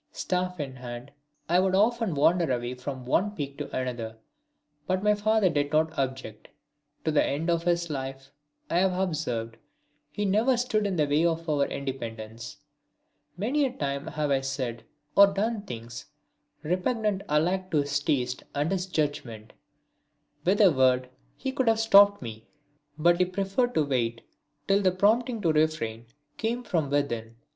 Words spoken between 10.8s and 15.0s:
in the way of our independence. Many a time have I said